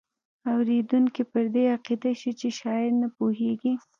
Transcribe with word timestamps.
اوریدونکی 0.51 1.23
پر 1.31 1.45
دې 1.53 1.63
عقیده 1.75 2.11
شي 2.21 2.31
چې 2.39 2.47
شاعر 2.59 2.91
نه 3.01 3.07
پوهیږي. 3.17 3.73